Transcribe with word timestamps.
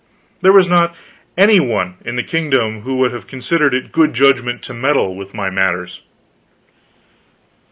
There 0.41 0.51
was 0.51 0.67
not 0.67 0.95
any 1.37 1.59
one 1.59 1.97
in 2.03 2.15
the 2.15 2.23
kingdom 2.23 2.81
who 2.81 2.97
would 2.97 3.11
have 3.11 3.27
considered 3.27 3.75
it 3.75 3.91
good 3.91 4.15
judgment 4.15 4.63
to 4.63 4.73
meddle 4.73 5.15
with 5.15 5.35
my 5.35 5.51
matters. 5.51 6.01